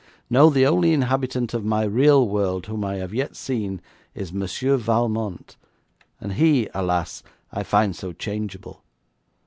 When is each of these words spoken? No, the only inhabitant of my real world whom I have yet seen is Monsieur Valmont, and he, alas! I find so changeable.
No, 0.31 0.49
the 0.49 0.65
only 0.65 0.93
inhabitant 0.93 1.53
of 1.53 1.63
my 1.63 1.83
real 1.83 2.27
world 2.27 2.65
whom 2.65 2.83
I 2.83 2.95
have 2.95 3.13
yet 3.13 3.35
seen 3.35 3.81
is 4.15 4.33
Monsieur 4.33 4.75
Valmont, 4.75 5.55
and 6.19 6.33
he, 6.33 6.67
alas! 6.73 7.21
I 7.51 7.61
find 7.61 7.95
so 7.95 8.11
changeable. 8.11 8.81